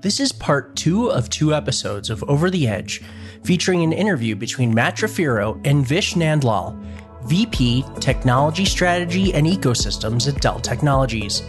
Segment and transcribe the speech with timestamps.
[0.00, 3.02] This is part two of two episodes of Over the Edge,
[3.42, 6.80] featuring an interview between Matt Trifiro and Vish Nandlal,
[7.24, 11.42] VP Technology Strategy and Ecosystems at Dell Technologies.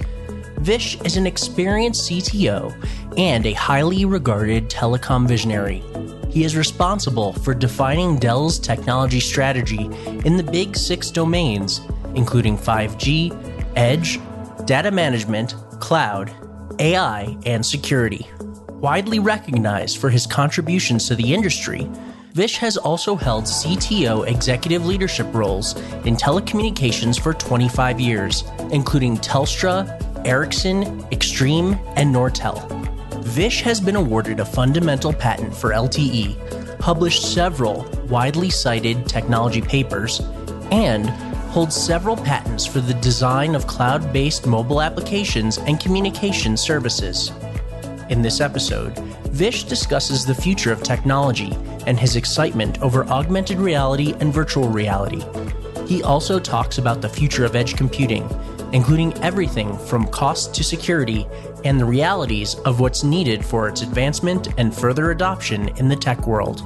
[0.62, 2.74] Vish is an experienced CTO
[3.20, 5.84] and a highly regarded telecom visionary.
[6.32, 9.92] He is responsible for defining Dell's technology strategy
[10.26, 11.82] in the big six domains,
[12.16, 14.20] including 5G, edge,
[14.66, 16.34] data management, cloud,
[16.78, 18.28] AI, and security.
[18.70, 21.90] Widely recognized for his contributions to the industry,
[22.34, 29.88] Vish has also held CTO executive leadership roles in telecommunications for 25 years, including Telstra,
[30.26, 32.56] Ericsson, Extreme, and Nortel.
[33.24, 40.22] Vish has been awarded a fundamental patent for LTE, published several widely cited technology papers,
[40.72, 41.08] and
[41.50, 47.32] holds several patents for the design of cloud based mobile applications and communication services.
[48.10, 48.98] In this episode,
[49.30, 55.24] Vish discusses the future of technology and his excitement over augmented reality and virtual reality.
[55.88, 58.30] He also talks about the future of edge computing,
[58.74, 61.28] including everything from cost to security
[61.66, 66.28] and the realities of what's needed for its advancement and further adoption in the tech
[66.28, 66.62] world.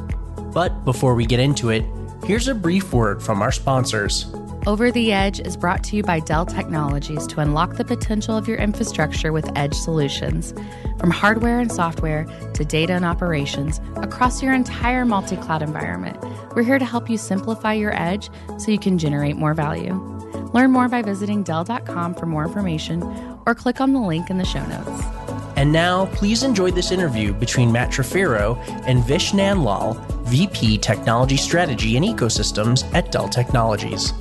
[0.54, 1.86] But before we get into it,
[2.26, 4.26] here's a brief word from our sponsors.
[4.66, 8.48] Over the Edge is brought to you by Dell Technologies to unlock the potential of
[8.48, 10.54] your infrastructure with edge solutions.
[11.00, 16.18] From hardware and software to data and operations, across your entire multi cloud environment,
[16.56, 19.96] we're here to help you simplify your edge so you can generate more value.
[20.54, 23.04] Learn more by visiting Dell.com for more information
[23.46, 25.04] or click on the link in the show notes.
[25.58, 31.98] And now, please enjoy this interview between Matt Trifiro and Vish Nandlal, VP Technology Strategy
[31.98, 34.14] and Ecosystems at Dell Technologies.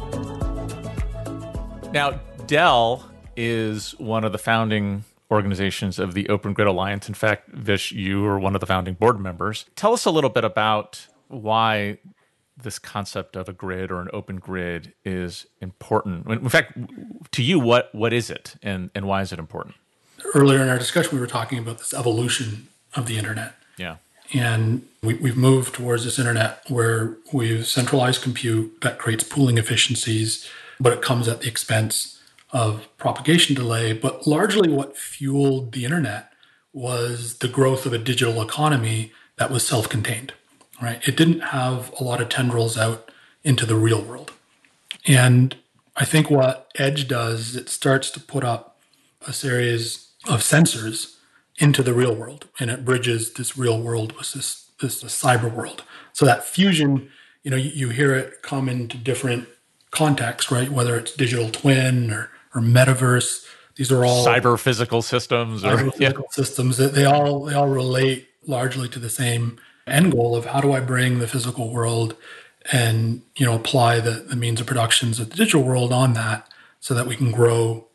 [1.93, 3.05] Now, Dell
[3.37, 7.07] is one of the founding organizations of the Open Grid Alliance.
[7.07, 9.67] In fact, Vish, you are one of the founding board members.
[9.77, 11.98] Tell us a little bit about why
[12.57, 16.27] this concept of a grid or an open grid is important.
[16.27, 16.79] In fact,
[17.33, 19.74] to you, what what is it, and and why is it important?
[20.35, 23.55] Earlier in our discussion, we were talking about this evolution of the internet.
[23.77, 23.97] Yeah.
[24.33, 30.48] And we, we've moved towards this internet where we've centralized compute that creates pooling efficiencies
[30.83, 32.20] but it comes at the expense
[32.51, 33.93] of propagation delay.
[33.93, 36.33] But largely, what fueled the internet
[36.73, 40.33] was the growth of a digital economy that was self contained,
[40.81, 41.07] right?
[41.07, 43.11] It didn't have a lot of tendrils out
[43.45, 44.33] into the real world.
[45.07, 45.57] And
[45.97, 48.81] I think what Edge does, it starts to put up
[49.27, 51.17] a series of sensors
[51.59, 55.83] into the real world and it bridges this real world with this, this cyber world.
[56.13, 57.11] So that fusion,
[57.42, 59.48] you know, you, you hear it come into different
[59.92, 60.70] context, right?
[60.70, 65.98] Whether it's digital twin or, or metaverse, these are all cyber physical systems or physical
[66.01, 66.33] yeah.
[66.33, 70.61] systems that they all they all relate largely to the same end goal of how
[70.61, 72.17] do I bring the physical world
[72.70, 76.48] and you know apply the, the means of productions of the digital world on that
[76.80, 77.86] so that we can grow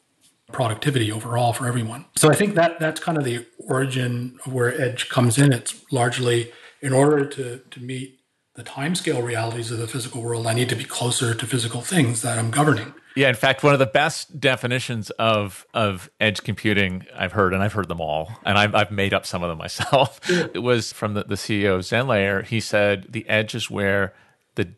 [0.52, 2.06] productivity overall for everyone.
[2.16, 5.52] So I think that that's kind of the origin of where Edge comes in.
[5.52, 8.16] It's largely in order to to meet
[8.57, 12.23] the timescale realities of the physical world, I need to be closer to physical things
[12.23, 12.91] that I'm governing.
[13.16, 17.62] Yeah, in fact, one of the best definitions of of edge computing I've heard, and
[17.62, 20.19] I've heard them all, and I've, I've made up some of them myself.
[20.28, 20.47] Yeah.
[20.56, 22.46] It was from the, the CEO of ZenLayer.
[22.46, 24.13] He said the edge is where
[24.56, 24.69] the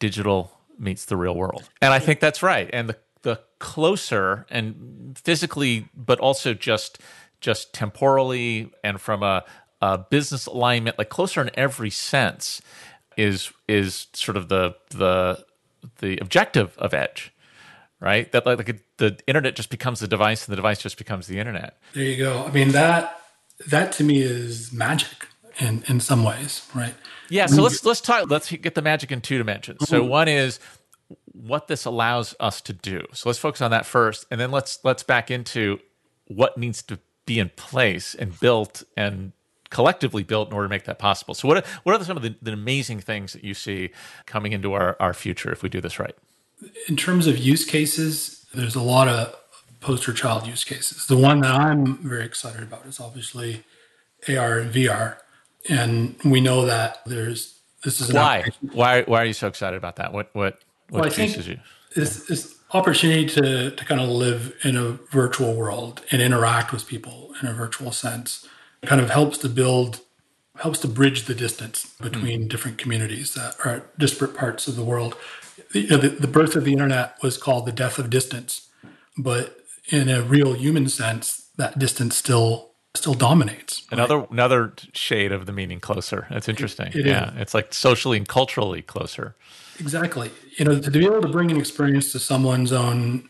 [0.00, 2.68] digital meets the real world, and I think that's right.
[2.72, 6.98] And the the closer and physically, but also just
[7.40, 9.44] just temporally and from a,
[9.80, 12.60] a business alignment, like closer in every sense
[13.16, 15.44] is is sort of the the
[15.98, 17.32] the objective of edge
[18.02, 18.32] right?
[18.32, 21.38] That like, like the internet just becomes the device and the device just becomes the
[21.38, 21.78] internet.
[21.94, 22.44] There you go.
[22.44, 23.20] I mean that
[23.68, 25.28] that to me is magic
[25.58, 26.94] in in some ways right?
[27.30, 29.88] Yeah so let's let's talk let's get the magic in two dimensions.
[29.88, 30.10] So mm-hmm.
[30.10, 30.58] one is
[31.26, 33.06] what this allows us to do.
[33.14, 35.78] So let's focus on that first and then let's let's back into
[36.26, 39.32] what needs to be in place and built and
[39.72, 41.34] collectively built in order to make that possible.
[41.34, 43.90] So, what are, what are some of the, the amazing things that you see
[44.26, 46.14] coming into our, our future if we do this right?
[46.88, 49.34] In terms of use cases, there's a lot of
[49.80, 51.06] poster child use cases.
[51.06, 53.64] The one that I'm very excited about is obviously
[54.28, 55.16] AR and VR.
[55.68, 59.96] And we know that there's this is why why why are you so excited about
[59.96, 60.12] that?
[60.12, 60.60] What what
[60.90, 61.58] what well, juices you?
[61.96, 66.86] This, this opportunity to to kind of live in a virtual world and interact with
[66.86, 68.46] people in a virtual sense
[68.84, 70.00] kind of helps to build
[70.56, 72.48] helps to bridge the distance between mm.
[72.48, 75.16] different communities that are disparate parts of the world.
[75.72, 78.68] You know, the, the, birth of the internet was called the death of distance,
[79.16, 79.56] but
[79.88, 83.86] in a real human sense, that distance still still dominates.
[83.90, 84.30] Another right?
[84.30, 86.26] another shade of the meaning closer.
[86.30, 86.88] That's interesting.
[86.88, 87.40] It, it yeah, is.
[87.40, 89.34] it's like socially and culturally closer.
[89.78, 90.30] Exactly.
[90.58, 93.28] You know, to be able to bring an experience to someone's own,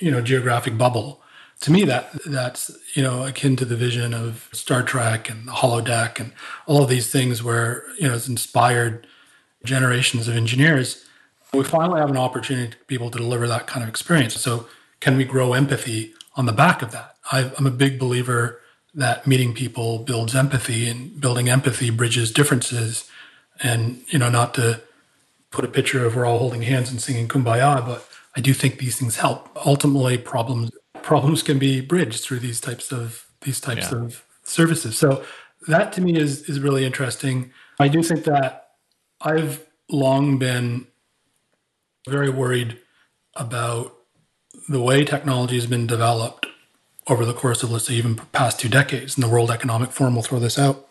[0.00, 1.22] you know, geographic bubble.
[1.60, 5.52] To me, that that's you know akin to the vision of Star Trek and the
[5.52, 6.32] holodeck and
[6.66, 9.06] all of these things where you know it's inspired
[9.64, 11.04] generations of engineers.
[11.52, 14.34] We finally have an opportunity to be able to deliver that kind of experience.
[14.34, 14.66] So,
[15.00, 17.16] can we grow empathy on the back of that?
[17.30, 18.60] I, I'm a big believer
[18.94, 23.10] that meeting people builds empathy and building empathy bridges differences
[23.62, 24.80] and you know not to
[25.50, 28.78] put a picture of we're all holding hands and singing kumbaya but i do think
[28.78, 30.70] these things help ultimately problems
[31.04, 33.98] problems can be bridged through these types of these types yeah.
[33.98, 35.24] of services so
[35.68, 38.70] that to me is is really interesting i do think that
[39.20, 40.86] i've long been
[42.08, 42.78] very worried
[43.36, 43.96] about
[44.68, 46.46] the way technology has been developed
[47.06, 49.16] over the course of, let's say, even past two decades.
[49.16, 50.88] And the World Economic Forum will throw this out.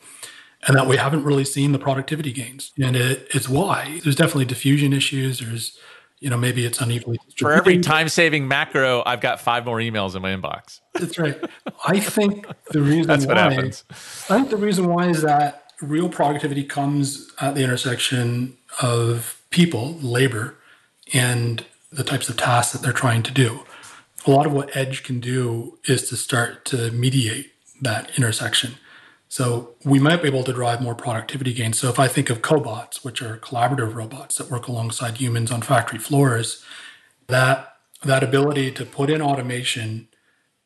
[0.65, 2.71] And that we haven't really seen the productivity gains.
[2.81, 3.99] And it, it's why.
[4.03, 5.39] There's definitely diffusion issues.
[5.39, 5.77] There's,
[6.23, 10.15] you know, maybe it's unevenly For every time saving macro, I've got five more emails
[10.15, 10.79] in my inbox.
[10.93, 11.37] That's right.
[11.85, 13.83] I think the reason That's what happens.
[14.29, 19.95] I think the reason why is that real productivity comes at the intersection of people,
[19.95, 20.55] labor,
[21.13, 23.59] and the types of tasks that they're trying to do
[24.25, 28.75] a lot of what Edge can do is to start to mediate that intersection.
[29.33, 31.79] So we might be able to drive more productivity gains.
[31.79, 35.63] So if I think of cobots, which are collaborative robots that work alongside humans on
[35.63, 36.63] factory floors,
[37.25, 40.07] that that ability to put in automation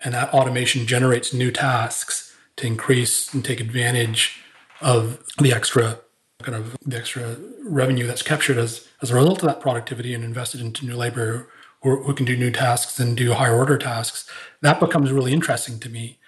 [0.02, 4.42] and that automation generates new tasks to increase and take advantage
[4.82, 6.00] of the extra
[6.44, 10.26] kind of the extra revenue that's captured as as a result of that productivity and
[10.26, 11.48] invested into new labor
[11.84, 14.30] who can do new tasks and do higher order tasks,
[14.60, 16.20] that becomes really interesting to me.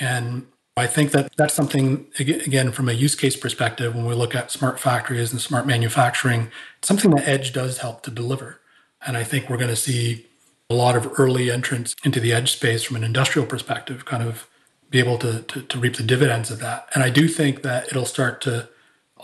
[0.00, 4.34] And I think that that's something, again, from a use case perspective, when we look
[4.34, 6.50] at smart factories and smart manufacturing,
[6.82, 8.60] something that Edge does help to deliver.
[9.06, 10.26] And I think we're going to see
[10.68, 14.48] a lot of early entrance into the Edge space from an industrial perspective, kind of
[14.90, 16.88] be able to, to, to reap the dividends of that.
[16.92, 18.68] And I do think that it'll start to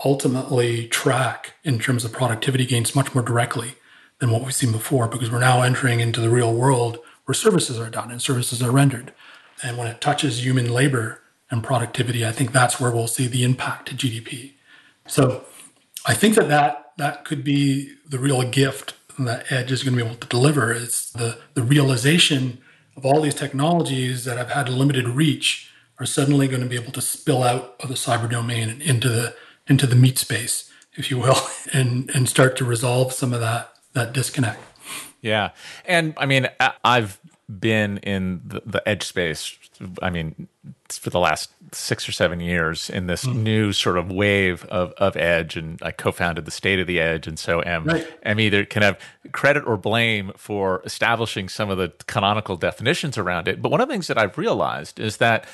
[0.05, 3.75] ultimately track in terms of productivity gains much more directly
[4.19, 7.77] than what we've seen before because we're now entering into the real world where services
[7.77, 9.13] are done and services are rendered.
[9.61, 11.20] And when it touches human labor
[11.51, 14.53] and productivity, I think that's where we'll see the impact to GDP.
[15.05, 15.43] So
[16.05, 20.03] I think that that, that could be the real gift that Edge is going to
[20.03, 22.59] be able to deliver is the, the realization
[22.95, 26.91] of all these technologies that have had limited reach are suddenly going to be able
[26.91, 29.35] to spill out of the cyber domain and into the
[29.67, 31.37] into the meat space, if you will,
[31.73, 34.59] and and start to resolve some of that that disconnect.
[35.21, 35.51] Yeah,
[35.85, 36.47] and I mean,
[36.83, 37.19] I've
[37.59, 39.57] been in the, the edge space.
[40.01, 40.47] I mean,
[40.89, 43.35] for the last six or seven years in this mm.
[43.35, 47.27] new sort of wave of, of edge, and I co-founded the State of the Edge,
[47.27, 48.07] and so am right.
[48.23, 48.99] am either can have
[49.31, 53.61] credit or blame for establishing some of the canonical definitions around it.
[53.61, 55.45] But one of the things that I've realized is that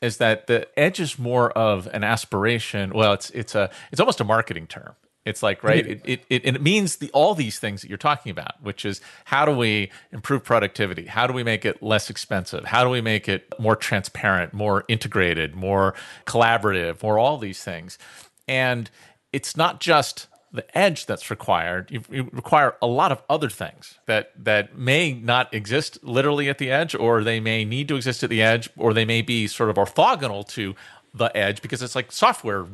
[0.00, 2.92] is that the edge is more of an aspiration.
[2.94, 4.94] Well, it's it's a it's almost a marketing term.
[5.24, 8.30] It's like right, it, it, it, it means the all these things that you're talking
[8.30, 11.06] about, which is how do we improve productivity?
[11.06, 12.64] How do we make it less expensive?
[12.64, 15.94] How do we make it more transparent, more integrated, more
[16.26, 17.98] collaborative, more all these things?
[18.46, 18.90] And
[19.32, 21.90] it's not just the edge that's required.
[21.90, 26.58] You, you, require a lot of other things that that may not exist literally at
[26.58, 29.48] the edge, or they may need to exist at the edge, or they may be
[29.48, 30.76] sort of orthogonal to
[31.12, 32.66] the edge because it's like software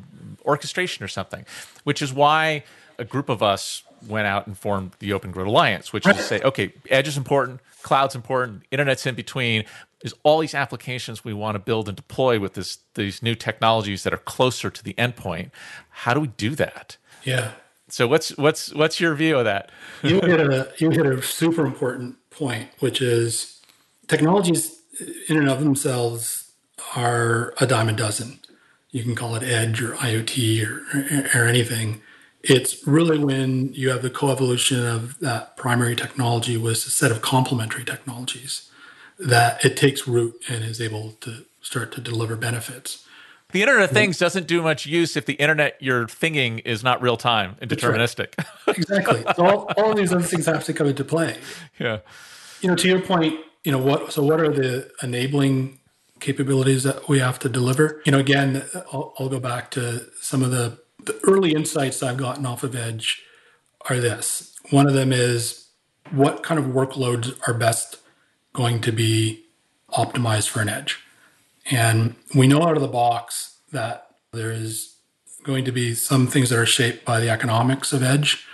[0.45, 1.45] orchestration or something,
[1.85, 2.65] which is why
[2.99, 6.23] a group of us went out and formed the Open Grid Alliance, which is to
[6.23, 9.65] say, okay, edge is important, cloud's important, internet's in between.
[10.03, 14.03] There's all these applications we want to build and deploy with this these new technologies
[14.05, 15.51] that are closer to the endpoint.
[15.91, 16.97] How do we do that?
[17.25, 17.53] Yeah.
[17.89, 19.71] So what's what's what's your view of that?
[20.03, 23.61] you hit a you hit a super important point, which is
[24.09, 24.81] technologies
[25.29, 26.53] in and of themselves
[26.97, 28.41] are a dime a dozen
[28.91, 32.03] you can call it edge or IoT or, or anything.
[32.43, 37.21] It's really when you have the coevolution of that primary technology with a set of
[37.21, 38.71] complementary technologies
[39.19, 43.07] that it takes root and is able to start to deliver benefits.
[43.53, 47.03] The Internet of Things doesn't do much use if the internet you're thinking is not
[47.03, 48.35] real time and deterministic.
[48.67, 48.79] Right.
[48.79, 49.25] exactly.
[49.35, 51.37] So all, all of these other things have to come into play.
[51.79, 51.99] Yeah.
[52.61, 54.13] You know, to your point, you know what?
[54.13, 55.80] So what are the enabling
[56.21, 58.03] capabilities that we have to deliver.
[58.05, 62.17] You know, again, I'll, I'll go back to some of the, the early insights I've
[62.17, 63.23] gotten off of Edge
[63.89, 64.55] are this.
[64.71, 65.69] One of them is
[66.11, 67.97] what kind of workloads are best
[68.53, 69.45] going to be
[69.93, 71.01] optimized for an edge.
[71.71, 74.97] And we know out of the box that there is
[75.43, 78.45] going to be some things that are shaped by the economics of edge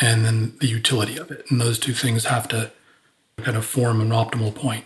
[0.00, 1.44] and then the utility of it.
[1.50, 2.70] And those two things have to
[3.38, 4.84] kind of form an optimal point.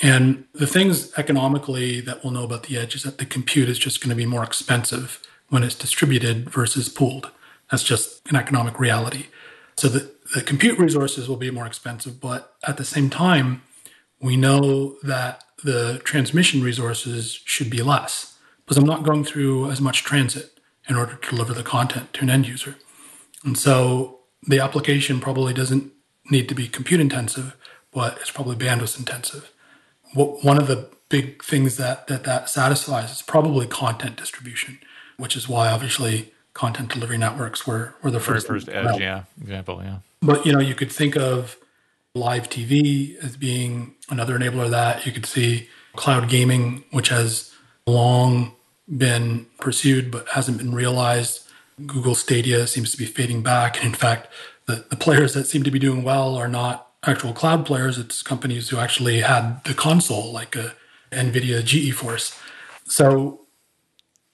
[0.00, 3.78] And the things economically that we'll know about the edge is that the compute is
[3.78, 7.30] just going to be more expensive when it's distributed versus pooled.
[7.70, 9.26] That's just an economic reality.
[9.76, 13.62] So the, the compute resources will be more expensive, but at the same time,
[14.20, 19.80] we know that the transmission resources should be less because I'm not going through as
[19.80, 22.76] much transit in order to deliver the content to an end user.
[23.44, 25.92] And so the application probably doesn't
[26.30, 27.56] need to be compute intensive,
[27.92, 29.50] but it's probably bandwidth intensive.
[30.14, 34.78] What, one of the big things that, that that satisfies is probably content distribution,
[35.16, 38.46] which is why obviously content delivery networks were, were the first.
[38.46, 39.98] First edge, yeah, example, yeah.
[40.20, 41.56] But you know, you could think of
[42.14, 45.06] live TV as being another enabler of that.
[45.06, 47.52] You could see cloud gaming, which has
[47.86, 48.52] long
[48.88, 51.46] been pursued but hasn't been realized.
[51.86, 53.76] Google Stadia seems to be fading back.
[53.78, 54.28] And in fact,
[54.66, 58.22] the, the players that seem to be doing well are not actual cloud players, it's
[58.22, 60.74] companies who actually had the console, like a
[61.12, 62.38] NVIDIA GeForce.
[62.86, 63.40] So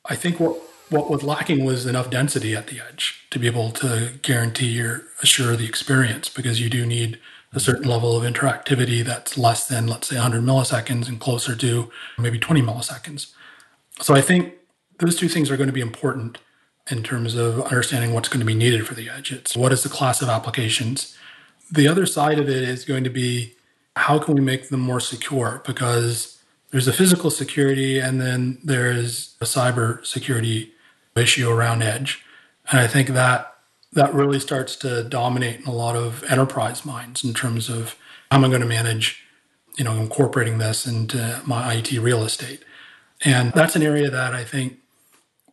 [0.05, 0.57] I think what
[0.91, 5.03] what was lacking was enough density at the edge to be able to guarantee or
[5.23, 7.19] assure the experience because you do need
[7.55, 11.91] a certain level of interactivity that's less than, let's say, 100 milliseconds and closer to
[12.19, 13.33] maybe 20 milliseconds.
[14.01, 14.55] So I think
[14.99, 16.39] those two things are going to be important
[16.91, 19.33] in terms of understanding what's going to be needed for the edge.
[19.33, 21.17] It's what is the class of applications?
[21.71, 23.55] The other side of it is going to be
[23.97, 25.63] how can we make them more secure?
[25.67, 30.73] Because there's a physical security and then there's a cyber security
[31.17, 32.25] issue around edge.
[32.71, 33.55] And I think that
[33.93, 37.97] that really starts to dominate in a lot of enterprise minds in terms of
[38.31, 39.23] how am I going to manage,
[39.77, 42.65] you know, incorporating this into my IT real estate.
[43.25, 44.79] And that's an area that I think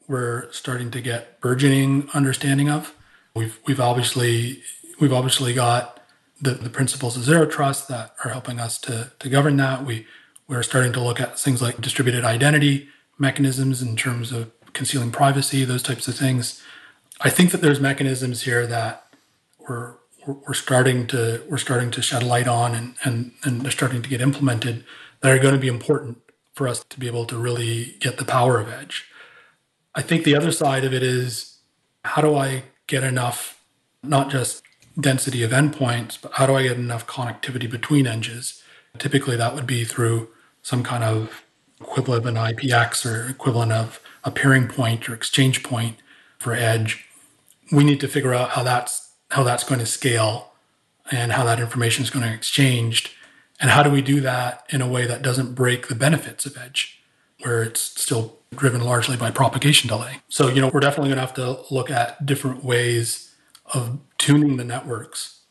[0.07, 2.95] we're starting to get burgeoning understanding of.
[3.35, 4.63] We've we've obviously
[4.99, 6.00] we've obviously got
[6.41, 9.85] the, the principles of zero trust that are helping us to, to govern that.
[9.85, 10.07] We
[10.47, 15.63] we're starting to look at things like distributed identity mechanisms in terms of concealing privacy,
[15.63, 16.61] those types of things.
[17.21, 19.05] I think that there's mechanisms here that
[19.59, 19.95] we're
[20.25, 24.09] we're starting to we're starting to shed light on and, and, and they're starting to
[24.09, 24.83] get implemented
[25.21, 26.17] that are going to be important
[26.53, 29.07] for us to be able to really get the power of edge.
[29.95, 31.57] I think the other side of it is
[32.03, 33.63] how do I get enough,
[34.03, 34.63] not just
[35.01, 38.61] density of endpoints, but how do I get enough connectivity between edges?
[38.97, 40.29] Typically, that would be through
[40.61, 41.43] some kind of
[41.79, 45.97] equivalent of an IPX or equivalent of a peering point or exchange point
[46.39, 47.05] for edge.
[47.71, 50.51] We need to figure out how that's how that's going to scale
[51.09, 53.11] and how that information is going to be exchanged
[53.61, 56.57] and how do we do that in a way that doesn't break the benefits of
[56.57, 56.99] edge,
[57.43, 60.17] where it's still driven largely by propagation delay?
[60.29, 63.30] So, you know, we're definitely going to have to look at different ways
[63.73, 65.41] of tuning the networks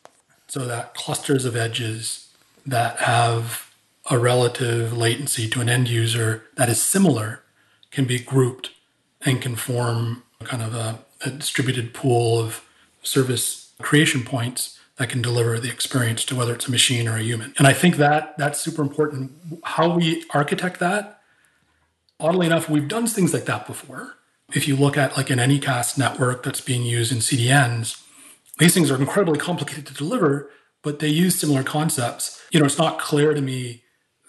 [0.49, 2.33] so that clusters of edges
[2.67, 3.71] that have
[4.11, 7.43] a relative latency to an end user that is similar
[7.91, 8.71] can be grouped
[9.25, 12.65] and can form kind of a, a distributed pool of
[13.03, 17.23] service creation points that can deliver the experience to whether it's a machine or a
[17.23, 17.55] human.
[17.57, 19.33] And I think that that's super important.
[19.65, 21.21] How we architect that,
[22.19, 24.17] oddly enough, we've done things like that before.
[24.53, 28.03] If you look at like an Anycast network that's being used in CDNs,
[28.61, 30.51] these things are incredibly complicated to deliver,
[30.83, 32.43] but they use similar concepts.
[32.53, 33.83] You know, it's not clear to me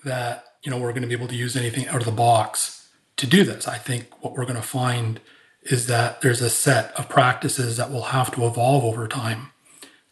[0.03, 2.89] that, you know, we're going to be able to use anything out of the box
[3.17, 3.67] to do this.
[3.67, 5.19] I think what we're going to find
[5.63, 9.51] is that there's a set of practices that will have to evolve over time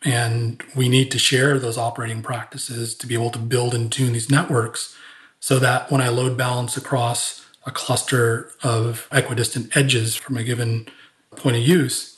[0.04, 4.14] and we need to share those operating practices to be able to build and tune
[4.14, 4.96] these networks
[5.40, 10.88] so that when I load balance across a cluster of equidistant edges from a given
[11.36, 12.18] point of use,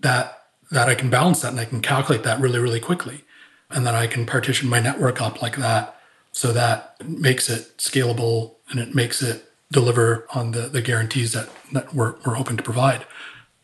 [0.00, 0.43] that
[0.74, 3.24] that I can balance that and I can calculate that really, really quickly.
[3.70, 5.98] And then I can partition my network up like that
[6.32, 11.48] so that makes it scalable and it makes it deliver on the, the guarantees that,
[11.72, 13.06] that we're, we're hoping to provide.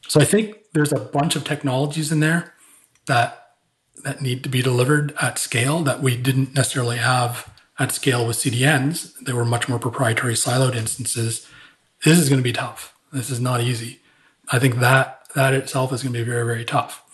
[0.09, 2.55] So I think there's a bunch of technologies in there
[3.07, 3.37] that
[4.03, 8.37] that need to be delivered at scale that we didn't necessarily have at scale with
[8.37, 9.13] CDNs.
[9.21, 11.47] They were much more proprietary siloed instances.
[12.05, 12.95] This is going to be tough.
[13.13, 14.01] This is not easy.
[14.51, 17.05] I think that that itself is going to be very, very tough.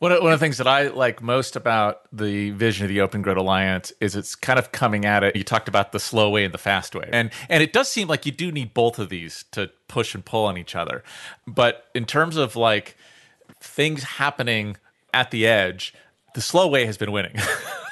[0.00, 3.00] One of, one of the things that I like most about the vision of the
[3.00, 5.36] Open Grid Alliance is it's kind of coming at it.
[5.36, 8.08] You talked about the slow way and the fast way, and and it does seem
[8.08, 11.02] like you do need both of these to push and pull on each other.
[11.46, 12.96] But in terms of like
[13.60, 14.76] things happening
[15.14, 15.94] at the edge,
[16.34, 17.36] the slow way has been winning.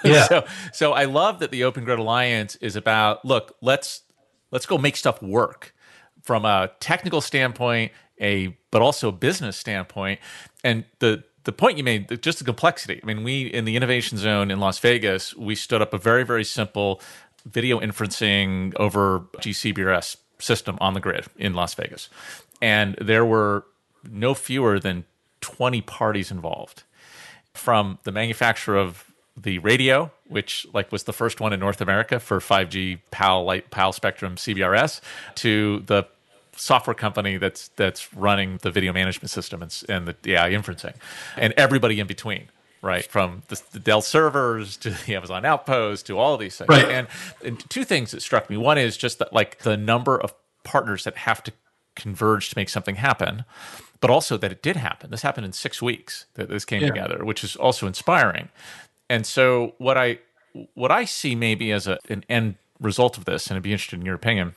[0.05, 0.27] Yeah.
[0.27, 4.03] so so I love that the Open Grid Alliance is about look, let's
[4.51, 5.73] let's go make stuff work
[6.23, 7.93] from a technical standpoint,
[8.23, 10.21] a but also business standpoint.
[10.65, 13.01] And the the point you made, just the complexity.
[13.03, 16.25] I mean, we in the innovation zone in Las Vegas, we stood up a very
[16.25, 17.01] very simple
[17.45, 22.09] video inferencing over GCBRS system on the grid in Las Vegas,
[22.61, 23.65] and there were
[24.11, 25.05] no fewer than
[25.41, 26.85] 20 parties involved
[27.53, 32.21] from the manufacturer of the radio, which like was the first one in North America
[32.21, 35.01] for 5G PAL light PAL spectrum CBRS,
[35.37, 36.07] to the
[36.63, 40.95] software company that's that's running the video management system and, and the AI inferencing,
[41.37, 42.49] and everybody in between.
[42.85, 46.69] Right from the, the, Dell servers to the Amazon Outpost to all of these things,
[46.69, 46.89] right.
[46.89, 47.07] and,
[47.45, 48.57] and two things that struck me.
[48.57, 51.53] One is just that like the number of partners that have to
[51.95, 53.45] converge to make something happen,
[54.01, 55.13] but also that it did happen.
[55.13, 56.89] This happened in six weeks that this came yeah.
[56.89, 58.49] together, which is also inspiring.
[59.09, 60.19] And so what I
[60.75, 64.01] what I see maybe as a, an end result of this, and I'd be interested
[64.01, 64.57] in your opinion,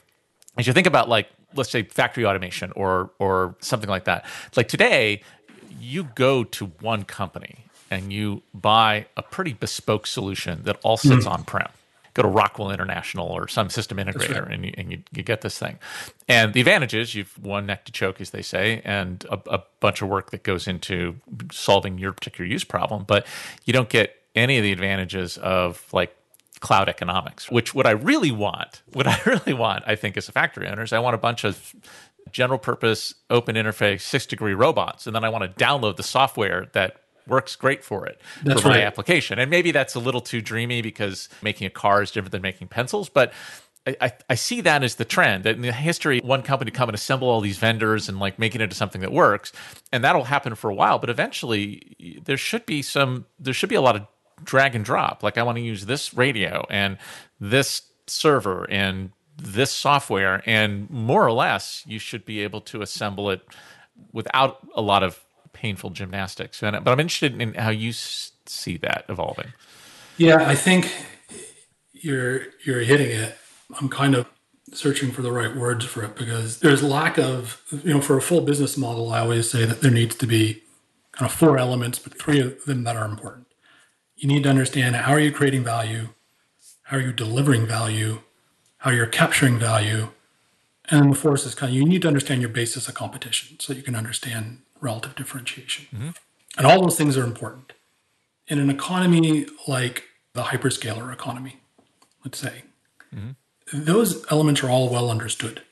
[0.58, 4.26] is you think about like let's say factory automation or or something like that.
[4.56, 5.22] Like today,
[5.80, 11.26] you go to one company and you buy a pretty bespoke solution that all sits
[11.26, 11.32] mm.
[11.32, 11.70] on prem
[12.16, 14.54] go to Rockwell International or some system integrator right.
[14.54, 15.78] and, you, and you, you, get this thing.
[16.28, 19.64] And the advantage is you've one neck to choke, as they say, and a, a
[19.82, 21.18] bunch of work that goes into
[21.52, 23.04] solving your particular use problem.
[23.06, 23.28] But
[23.66, 26.16] you don't get any of the advantages of like
[26.60, 30.32] cloud economics, which what I really want, what I really want, I think, as a
[30.32, 31.76] factory owner is I want a bunch of
[32.32, 35.08] general purpose open interface six degree robots.
[35.08, 38.70] And then I want to download the software that works great for it that's for
[38.70, 38.84] my right.
[38.84, 39.40] application.
[39.40, 42.68] And maybe that's a little too dreamy because making a car is different than making
[42.68, 43.34] pencils, but
[43.88, 46.96] I, I, see that as the trend that in the history, one company come and
[46.96, 49.52] assemble all these vendors and like making it into something that works,
[49.92, 50.98] and that'll happen for a while.
[50.98, 54.08] But eventually, there should be some, there should be a lot of
[54.44, 55.24] drag and drop.
[55.24, 56.98] Like I want to use this radio and
[57.40, 63.30] this server and this software, and more or less, you should be able to assemble
[63.30, 63.42] it
[64.14, 66.62] without a lot of painful gymnastics.
[66.62, 69.54] But I'm interested in how you see that evolving.
[70.18, 70.92] Yeah, I think
[71.92, 73.38] you're you're hitting it.
[73.80, 74.28] I'm kind of
[74.74, 78.22] searching for the right words for it because there's lack of you know for a
[78.22, 79.12] full business model.
[79.12, 80.64] I always say that there needs to be
[81.12, 83.45] kind of four elements, but three of them that are important.
[84.16, 86.10] You need to understand how are you creating value,
[86.84, 88.22] how are you delivering value,
[88.80, 90.10] how you're capturing value,
[90.90, 93.74] and the fourth is kind of you need to understand your basis of competition so
[93.74, 95.88] you can understand relative differentiation.
[95.94, 96.10] Mm-hmm.
[96.58, 97.74] And all those things are important.
[98.48, 101.58] In an economy like the hyperscaler economy,
[102.24, 102.64] let's say,
[103.14, 103.32] mm-hmm.
[103.74, 105.64] those elements are all well understood.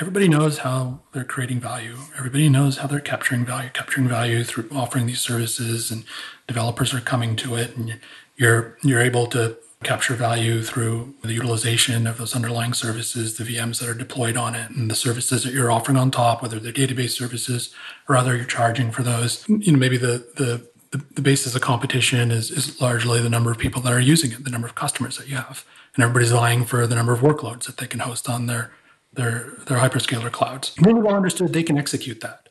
[0.00, 1.96] Everybody knows how they're creating value.
[2.16, 6.04] Everybody knows how they're capturing value, capturing value through offering these services, and
[6.46, 7.98] developers are coming to it, and
[8.36, 13.80] you're you're able to capture value through the utilization of those underlying services, the VMs
[13.80, 16.72] that are deployed on it, and the services that you're offering on top, whether they're
[16.72, 17.74] database services
[18.08, 19.48] or other you're charging for those.
[19.48, 23.50] You know, maybe the the the, the basis of competition is, is largely the number
[23.50, 25.66] of people that are using it, the number of customers that you have.
[25.94, 28.72] And everybody's vying for the number of workloads that they can host on their
[29.18, 30.74] their their hyperscaler clouds.
[30.80, 32.48] Really well understood, they can execute that.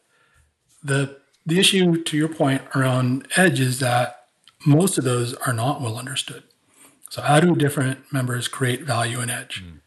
[0.84, 4.28] The the issue to your point around edge is that
[4.66, 6.44] most of those are not well understood.
[7.10, 9.64] So, how do different members create value in Edge?
[9.66, 9.80] Mm.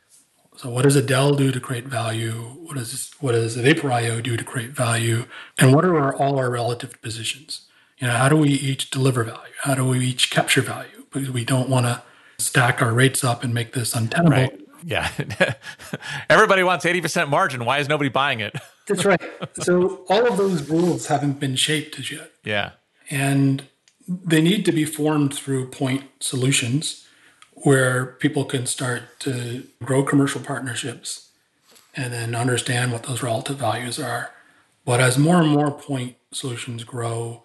[0.56, 2.32] So, what does a Dell do to create value?
[2.32, 5.26] What does what does a Vapor.io do to create value?
[5.58, 7.68] And what are our, all our relative positions?
[7.98, 9.52] You know, how do we each deliver value?
[9.62, 11.04] How do we each capture value?
[11.12, 12.02] Because we don't want to
[12.38, 14.30] stack our rates up and make this untenable.
[14.30, 14.59] Right.
[14.84, 15.10] Yeah.
[16.30, 17.64] Everybody wants 80% margin.
[17.64, 18.54] Why is nobody buying it?
[18.86, 19.20] That's right.
[19.62, 22.32] So all of those rules haven't been shaped as yet.
[22.44, 22.72] Yeah.
[23.08, 23.64] And
[24.08, 27.06] they need to be formed through point solutions
[27.52, 31.30] where people can start to grow commercial partnerships
[31.94, 34.30] and then understand what those relative values are.
[34.84, 37.44] But as more and more point solutions grow,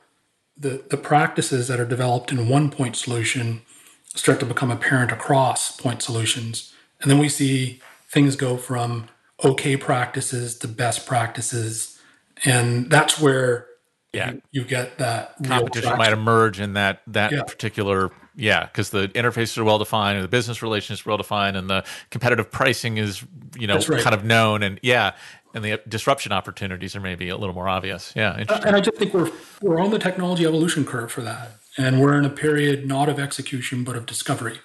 [0.57, 3.61] the, the practices that are developed in one point solution
[4.05, 6.73] start to become apparent across point solutions.
[7.05, 9.09] And then we see things go from
[9.43, 11.99] okay practices to best practices.
[12.45, 13.67] And that's where
[14.11, 14.31] yeah.
[14.31, 17.43] you, you get that competition might emerge in that that yeah.
[17.43, 21.55] particular yeah, because the interfaces are well defined, and the business relations are well defined,
[21.55, 23.23] and the competitive pricing is
[23.55, 24.01] you know right.
[24.01, 25.13] kind of known, and yeah,
[25.53, 28.13] and the disruption opportunities are maybe a little more obvious.
[28.15, 31.51] Yeah, uh, and I just think we're we're on the technology evolution curve for that,
[31.77, 34.59] and we're in a period not of execution but of discovery,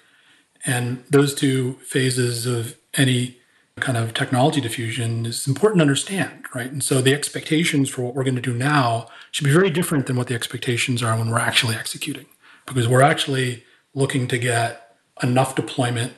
[0.65, 3.37] and those two phases of any
[3.79, 6.71] kind of technology diffusion is important to understand, right?
[6.71, 10.05] And so the expectations for what we're going to do now should be very different
[10.05, 12.25] than what the expectations are when we're actually executing
[12.65, 16.13] because we're actually looking to get enough deployment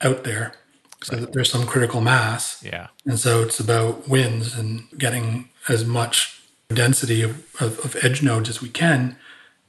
[0.00, 0.54] out there
[1.02, 2.62] so that there's some critical mass.
[2.64, 2.88] Yeah.
[3.04, 8.48] And so it's about wins and getting as much density of, of, of edge nodes
[8.48, 9.16] as we can.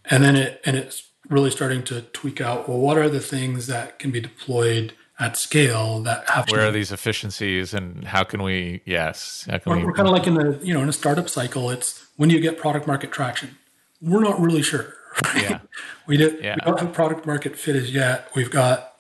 [0.05, 3.67] And then it and it's really starting to tweak out well, what are the things
[3.67, 8.23] that can be deployed at scale that have where to, are these efficiencies and how
[8.23, 10.81] can we yes how can we're, we, we're kind of like in the you know
[10.81, 13.57] in a startup cycle it's when do you get product market traction
[14.01, 14.93] we're not really sure
[15.33, 15.43] right?
[15.43, 15.59] yeah
[16.05, 16.55] we, did, yeah.
[16.55, 18.93] we don't have product market fit as yet we've got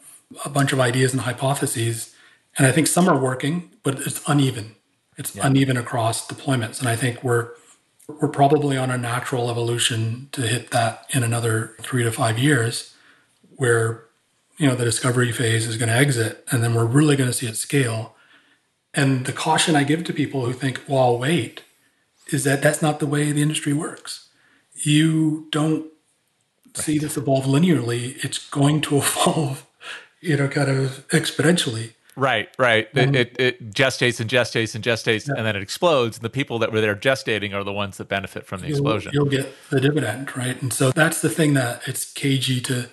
[0.43, 2.15] a bunch of ideas and hypotheses
[2.57, 4.75] and i think some are working but it's uneven
[5.17, 5.45] it's yeah.
[5.45, 7.51] uneven across deployments and i think we're
[8.07, 12.93] we're probably on a natural evolution to hit that in another three to five years
[13.55, 14.05] where
[14.57, 17.33] you know the discovery phase is going to exit and then we're really going to
[17.33, 18.15] see it scale.
[18.93, 21.63] And the caution i give to people who think well I'll wait
[22.31, 24.29] is that that's not the way the industry works.
[24.73, 25.85] You don't
[26.65, 26.77] right.
[26.77, 28.23] see this evolve linearly.
[28.23, 29.65] It's going to evolve
[30.21, 32.87] you know kind of exponentially Right, right.
[32.97, 35.35] Um, it, it, it, gestates and gestates and gestates, yeah.
[35.37, 36.17] and then it explodes.
[36.17, 38.77] And the people that were there gestating are the ones that benefit from the you'll,
[38.77, 39.11] explosion.
[39.13, 40.59] You'll get the dividend, right?
[40.59, 42.89] And so that's the thing that it's cagey to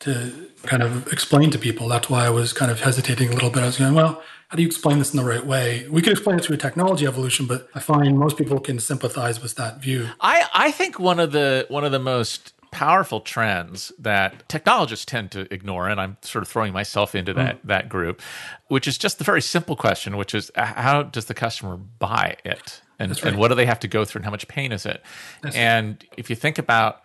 [0.00, 1.88] to kind of explain to people.
[1.88, 3.62] That's why I was kind of hesitating a little bit.
[3.62, 5.88] I was going, well, how do you explain this in the right way?
[5.88, 9.54] We could explain it through technology evolution, but I find most people can sympathize with
[9.54, 10.10] that view.
[10.20, 15.30] I, I think one of the one of the most powerful trends that technologists tend
[15.32, 17.68] to ignore, and I'm sort of throwing myself into that mm.
[17.68, 18.20] that group,
[18.68, 22.82] which is just the very simple question, which is how does the customer buy it,
[22.98, 23.24] and right.
[23.24, 25.02] and what do they have to go through, and how much pain is it?
[25.42, 26.14] That's and right.
[26.16, 27.02] if you think about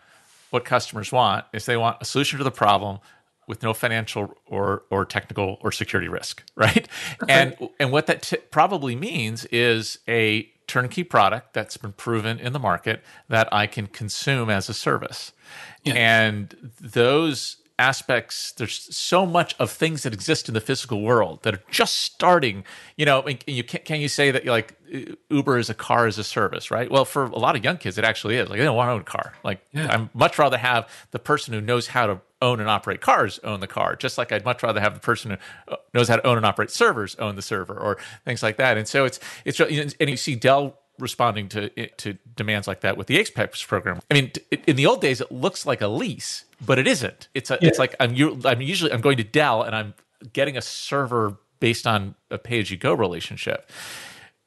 [0.49, 2.99] what customers want is they want a solution to the problem
[3.47, 6.87] with no financial or or technical or security risk, right?
[7.27, 12.53] And and what that t- probably means is a turnkey product that's been proven in
[12.53, 15.33] the market that I can consume as a service.
[15.83, 15.95] Yeah.
[15.95, 21.55] And those aspects there's so much of things that exist in the physical world that
[21.55, 22.63] are just starting
[22.95, 24.75] you know you can, can you say that like
[25.31, 27.97] uber is a car as a service right well for a lot of young kids
[27.97, 29.95] it actually is like they don't want to own a car like yeah.
[29.95, 33.59] i'd much rather have the person who knows how to own and operate cars own
[33.59, 36.25] the car just like i'd much rather have the person who uh, knows how to
[36.25, 39.59] own and operate servers own the server or things like that and so it's it's
[39.59, 43.99] and you see dell responding to to demands like that with the Apex program.
[44.09, 44.31] I mean,
[44.67, 47.27] in the old days, it looks like a lease, but it isn't.
[47.33, 47.69] It's a, yeah.
[47.69, 49.93] it's like I'm I'm usually I'm going to Dell and I'm
[50.31, 53.69] getting a server based on a pay as you go relationship.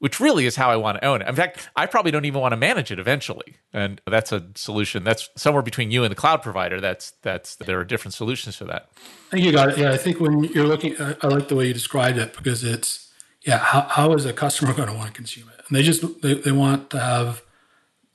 [0.01, 1.29] Which really is how I want to own it.
[1.29, 5.03] In fact, I probably don't even want to manage it eventually, and that's a solution.
[5.03, 6.81] That's somewhere between you and the cloud provider.
[6.81, 8.91] That's that's there are different solutions for that.
[9.29, 9.79] I think you got it.
[9.79, 13.13] Yeah, I think when you're looking, I like the way you described it because it's
[13.47, 13.59] yeah.
[13.59, 15.65] How, how is a customer going to want to consume it?
[15.69, 17.43] And they just they, they want to have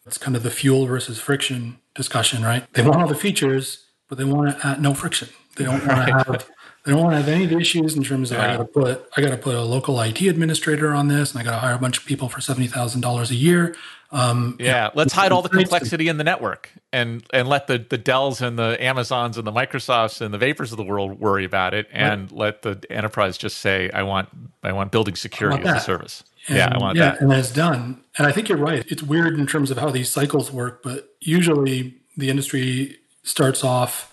[0.06, 2.72] it's kind of the fuel versus friction discussion, right?
[2.74, 5.30] They want all the features, but they want it at no friction.
[5.56, 6.50] They don't want to have
[6.86, 8.54] they don't want to have any issues in terms of yeah.
[8.54, 11.40] I got to put I got to put a local IT administrator on this, and
[11.40, 13.76] I got to hire a bunch of people for seventy thousand dollars a year.
[14.12, 17.98] Um, yeah, let's hide all the complexity in the network and and let the the
[17.98, 21.74] Dells and the Amazons and the Microsofts and the Vapors of the world worry about
[21.74, 22.40] it, and right.
[22.40, 24.30] let the enterprise just say, "I want
[24.64, 27.22] I want building security want as a service." And, yeah, I want yeah, that.
[27.22, 28.02] And it's done.
[28.18, 28.84] And I think you're right.
[28.88, 34.12] It's weird in terms of how these cycles work, but usually the industry starts off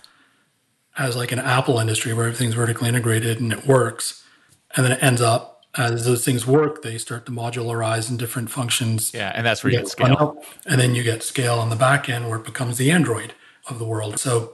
[0.97, 4.23] as like an Apple industry where everything's vertically integrated and it works.
[4.75, 8.49] And then it ends up as those things work, they start to modularize in different
[8.49, 9.13] functions.
[9.13, 10.43] Yeah, and that's where you, get scale.
[10.65, 13.33] and then you get scale on the back end where it becomes the Android
[13.69, 14.19] of the world.
[14.19, 14.53] So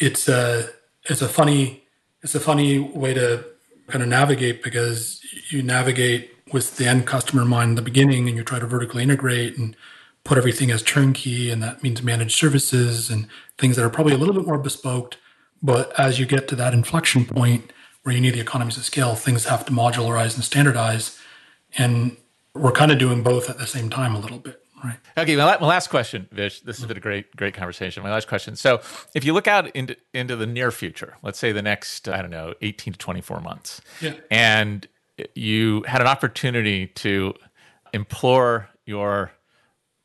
[0.00, 0.70] it's a
[1.04, 1.84] it's a funny
[2.22, 3.44] it's a funny way to
[3.86, 8.26] kind of navigate because you navigate with the end customer in mind in the beginning
[8.26, 9.76] and you try to vertically integrate and
[10.24, 14.18] put everything as turnkey and that means managed services and things that are probably a
[14.18, 15.16] little bit more bespoke
[15.62, 19.14] but as you get to that inflection point where you need the economies of scale
[19.14, 21.18] things have to modularize and standardize
[21.76, 22.16] and
[22.54, 25.56] we're kind of doing both at the same time a little bit right okay my
[25.58, 28.80] last question vish this has been a great great conversation my last question so
[29.14, 32.30] if you look out into into the near future let's say the next i don't
[32.30, 34.14] know 18 to 24 months yeah.
[34.30, 34.86] and
[35.34, 37.34] you had an opportunity to
[37.92, 39.32] implore your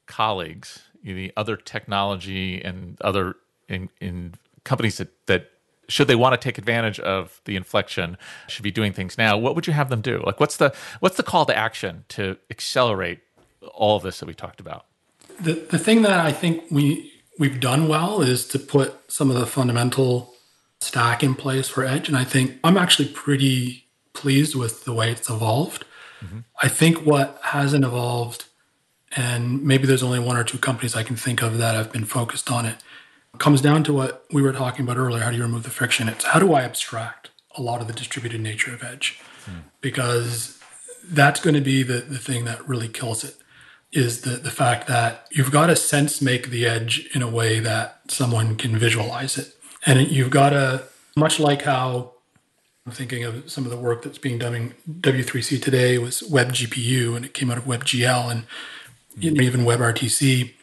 [0.08, 3.36] colleagues, the other technology and other
[3.68, 5.50] in, in companies that, that
[5.90, 9.56] should they want to take advantage of the inflection should be doing things now what
[9.56, 13.20] would you have them do like what's the what's the call to action to accelerate
[13.74, 14.86] all of this that we talked about
[15.40, 19.38] the the thing that i think we we've done well is to put some of
[19.38, 20.34] the fundamental
[20.80, 25.12] stack in place for edge and i think i'm actually pretty pleased with the way
[25.12, 25.86] it's evolved.
[26.24, 26.40] Mm-hmm.
[26.62, 28.46] I think what hasn't evolved,
[29.16, 32.06] and maybe there's only one or two companies I can think of that have been
[32.06, 32.78] focused on it,
[33.38, 35.24] comes down to what we were talking about earlier.
[35.24, 36.08] How do you remove the friction?
[36.08, 39.20] It's how do I abstract a lot of the distributed nature of Edge?
[39.46, 39.60] Hmm.
[39.82, 40.58] because
[41.06, 43.36] that's going to be the, the thing that really kills it
[43.92, 47.60] is the, the fact that you've got to sense make the edge in a way
[47.60, 49.54] that someone can visualize it.
[49.86, 50.84] And you've got to,
[51.18, 52.14] much like how
[52.86, 56.54] I'm thinking of some of the work that's being done in W3C today was Web
[56.54, 58.46] GPU and it came out of WebGL and
[59.20, 59.42] hmm.
[59.42, 60.54] even WebRTC.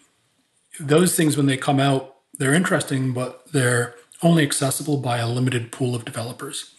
[0.80, 2.10] Those things, when they come out,
[2.40, 6.74] they're interesting, but they're only accessible by a limited pool of developers.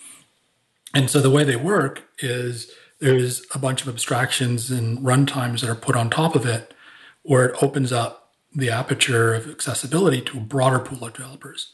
[0.94, 5.70] And so the way they work is there's a bunch of abstractions and runtimes that
[5.70, 6.74] are put on top of it
[7.22, 11.74] where it opens up the aperture of accessibility to a broader pool of developers.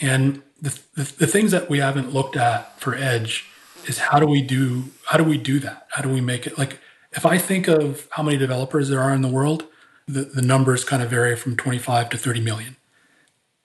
[0.00, 3.46] And the, the, the, things that we haven't looked at for edge
[3.86, 5.86] is how do we do how do we do that?
[5.90, 6.78] How do we make it like
[7.12, 9.66] if I think of how many developers there are in the world,
[10.08, 12.76] the, the numbers kind of vary from 25 to 30 million.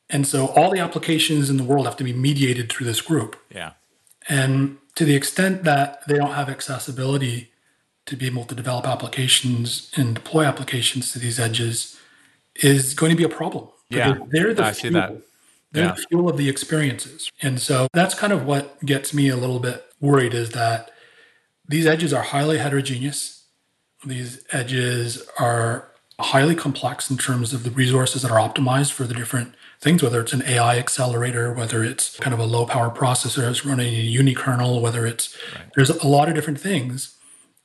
[0.09, 3.35] And so all the applications in the world have to be mediated through this group.
[3.53, 3.73] Yeah.
[4.29, 7.51] And to the extent that they don't have accessibility
[8.05, 11.99] to be able to develop applications and deploy applications to these edges
[12.55, 13.67] is going to be a problem.
[13.89, 14.91] Yeah, they're the I fuel.
[14.93, 15.21] see that.
[15.73, 15.91] They're Yeah.
[15.93, 17.29] the fuel of the experiences.
[17.41, 20.91] And so that's kind of what gets me a little bit worried is that
[21.67, 23.43] these edges are highly heterogeneous.
[24.05, 29.13] These edges are highly complex in terms of the resources that are optimized for the
[29.13, 33.37] different things, whether it's an AI accelerator, whether it's kind of a low power processor
[33.41, 35.37] that's running a unikernel, whether it's
[35.75, 37.15] there's a lot of different things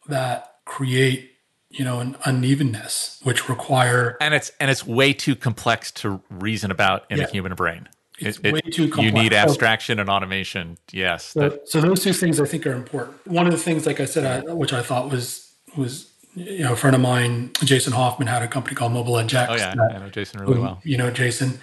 [0.09, 1.31] that create,
[1.71, 6.71] you know, an unevenness, which require and it's and it's way too complex to reason
[6.71, 7.25] about in Yeah.
[7.25, 7.89] a human brain.
[8.19, 9.07] It's way too complex.
[9.07, 10.77] You need abstraction and automation.
[10.93, 11.25] Yes.
[11.25, 13.27] So, that- so those two things I think are important.
[13.27, 16.73] One of the things, like I said, I, which I thought was was you know
[16.73, 19.93] a friend of mine, Jason Hoffman, had a company called Mobile Edge oh yeah, that-
[19.95, 20.81] I know Jason really well.
[20.85, 21.61] You know Jason,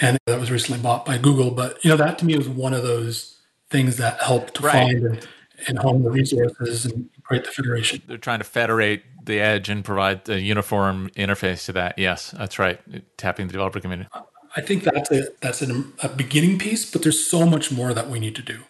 [0.00, 1.50] and that was recently bought by Google.
[1.50, 3.36] But you know that to me was one of those
[3.70, 4.72] things that helped to Right.
[4.72, 5.28] find and,
[5.68, 8.02] and home the resources and create the federation.
[8.06, 11.98] They're trying to federate the edge and provide a uniform interface to that.
[11.98, 12.80] Yes, that's right.
[13.16, 14.08] Tapping the developer community.
[14.56, 18.08] I think that's a that's an, a beginning piece, but there's so much more that
[18.08, 18.60] we need to do.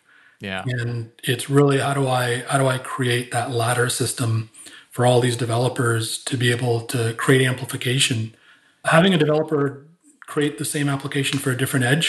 [0.41, 0.65] Yeah.
[0.67, 4.51] and it's really how do i how do i create that ladder system
[4.97, 8.35] for all these developers to be able to create amplification.
[8.87, 9.87] Having a developer
[10.27, 12.07] create the same application for a different edge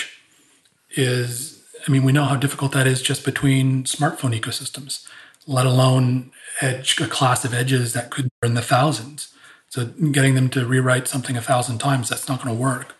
[0.91, 5.05] is i mean we know how difficult that is just between smartphone ecosystems
[5.47, 9.33] let alone edge a class of edges that could be in the thousands.
[9.69, 12.95] So getting them to rewrite something a thousand times that's not going to work.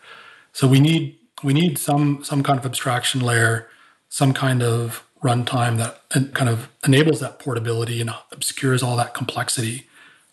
[0.53, 3.69] So we need we need some some kind of abstraction layer,
[4.09, 9.87] some kind of runtime that kind of enables that portability and obscures all that complexity.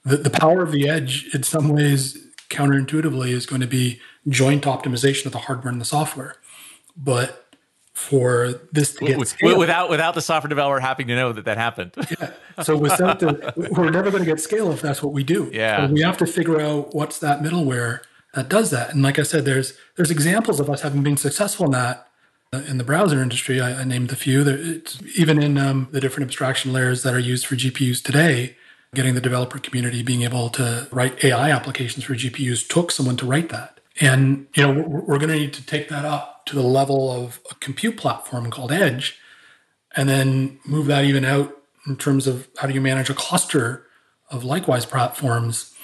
[0.05, 2.19] The, the power of the edge, in some ways,
[2.51, 6.37] counterintuitively, is going to be joint optimization of the hardware and the software.
[6.97, 7.41] But
[7.95, 11.57] for this to get With- without without the software developer having to know that that
[11.57, 11.93] happened.
[12.21, 12.33] yeah.
[12.63, 15.49] so without the, we're never going to get scale if that's what we do.
[15.53, 15.87] Yeah.
[15.87, 18.01] So we have to figure out what's that middleware
[18.35, 18.93] that does that.
[18.93, 22.09] And like I said, there's there's examples of us having been successful in that
[22.67, 23.61] in the browser industry.
[23.61, 24.47] I, I named a few.
[24.47, 28.57] It's, even in um, the different abstraction layers that are used for GPUs today,
[28.95, 33.27] getting the developer community being able to write AI applications for GPUs took someone to
[33.27, 33.81] write that.
[34.01, 37.11] And you know we're, we're going to need to take that up to the level
[37.11, 39.19] of a compute platform called Edge
[39.97, 43.87] and then move that even out in terms of how do you manage a cluster
[44.31, 45.75] of likewise platforms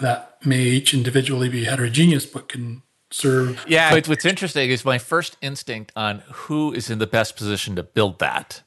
[0.00, 3.90] that may each individually be heterogeneous but can serve Yeah.
[3.90, 7.82] But what's interesting is my first instinct on who is in the best position to
[7.82, 8.62] build that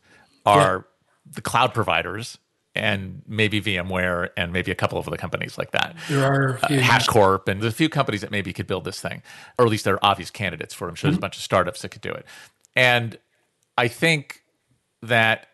[0.45, 0.87] are
[1.29, 2.37] the cloud providers
[2.73, 5.95] and maybe VMware and maybe a couple of other companies like that.
[6.09, 8.85] there are a uh, few, HashiCorp and there's a few companies that maybe could build
[8.85, 9.21] this thing,
[9.59, 10.89] or at least they're obvious candidates for it.
[10.89, 11.19] I'm sure there's mm-hmm.
[11.19, 12.25] a bunch of startups that could do it.
[12.75, 13.17] And
[13.77, 14.43] I think
[15.01, 15.47] that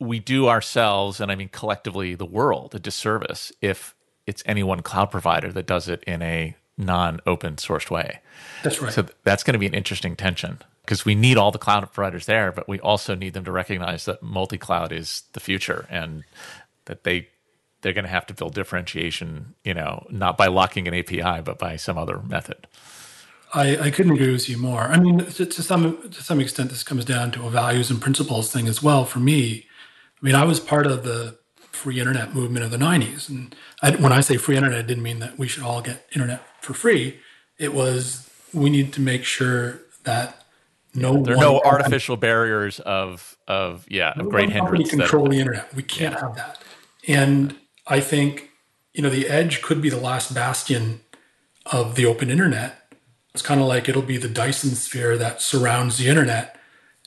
[0.00, 3.94] we do ourselves, and I mean collectively the world, a disservice if
[4.26, 8.20] it's any one cloud provider that does it in a non-open sourced way.
[8.62, 11.58] that's right So that's going to be an interesting tension because we need all the
[11.58, 15.86] cloud providers there, but we also need them to recognize that multi-cloud is the future
[15.90, 16.24] and
[16.86, 17.28] that they
[17.82, 21.58] they're going to have to build differentiation, you know, not by locking an API, but
[21.58, 22.66] by some other method.
[23.54, 24.82] I, I couldn't agree with you more.
[24.82, 28.00] I mean, to, to some to some extent, this comes down to a values and
[28.00, 29.04] principles thing as well.
[29.04, 29.66] For me,
[30.20, 33.92] I mean, I was part of the free internet movement of the '90s, and I,
[33.92, 36.74] when I say free internet, I didn't mean that we should all get internet for
[36.74, 37.18] free.
[37.58, 40.44] It was we need to make sure that
[40.94, 44.58] no There are one no company- artificial barriers of of yeah, of no great one
[44.58, 44.90] company hindrance.
[44.90, 45.74] that- control the internet.
[45.74, 46.58] We can't have that.
[47.06, 48.50] And I think
[48.94, 51.00] you know the edge could be the last bastion
[51.66, 52.74] of the open internet.
[53.34, 56.56] It's kind of like it'll be the Dyson sphere that surrounds the internet,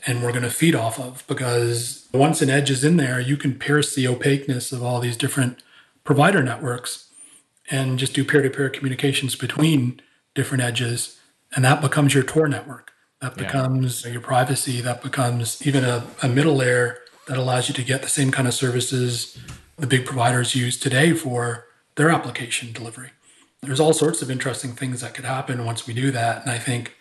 [0.06, 3.36] and we're going to feed off of because once an edge is in there, you
[3.36, 5.62] can pierce the opaqueness of all these different
[6.04, 7.08] provider networks
[7.72, 10.02] and just do peer to peer communications between
[10.36, 11.20] different edges.
[11.56, 12.92] And that becomes your Tor network.
[13.22, 14.12] That becomes yeah.
[14.12, 14.82] your privacy.
[14.82, 18.48] That becomes even a, a middle layer that allows you to get the same kind
[18.48, 19.40] of services
[19.78, 23.12] the big providers use today for their application delivery.
[23.62, 26.44] There's all sorts of interesting things that could happen once we do that.
[26.44, 26.96] And I think,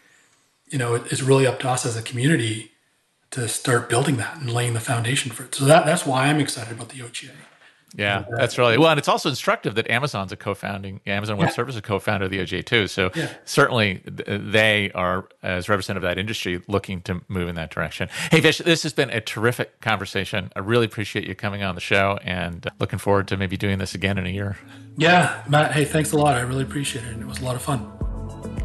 [0.68, 2.72] you know, it's really up to us as a community
[3.32, 5.54] to start building that and laying the foundation for it.
[5.54, 7.30] So that, that's why I'm excited about the OGA.
[7.96, 11.48] Yeah, uh, that's really well, and it's also instructive that Amazon's a co-founding Amazon Web
[11.48, 11.54] yeah.
[11.54, 12.86] Services co-founder of the OGA too.
[12.86, 13.32] So yeah.
[13.44, 18.08] certainly they are, as representative of that industry, looking to move in that direction.
[18.30, 20.52] Hey, Vish, this has been a terrific conversation.
[20.54, 23.78] I really appreciate you coming on the show, and uh, looking forward to maybe doing
[23.78, 24.56] this again in a year.
[24.96, 25.72] Yeah, Matt.
[25.72, 26.36] Hey, thanks a lot.
[26.36, 27.90] I really appreciate it, and it was a lot of fun.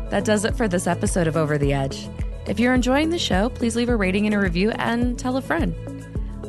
[0.10, 2.08] That does it for this episode of Over the Edge.
[2.48, 5.42] If you're enjoying the show, please leave a rating and a review and tell a
[5.42, 5.74] friend.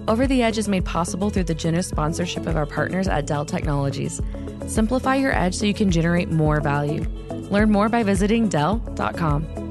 [0.09, 3.45] Over the Edge is made possible through the generous sponsorship of our partners at Dell
[3.45, 4.21] Technologies.
[4.69, 7.05] Simplify your edge so you can generate more value.
[7.51, 9.66] Learn more by visiting Dell.com.